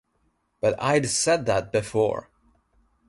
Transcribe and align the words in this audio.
But 0.61 0.81
I'd 0.81 1.07
said 1.11 1.45
that 1.45 1.71
before. 1.71 2.31